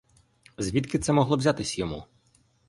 [0.57, 2.03] Звідки це могло взятись йому?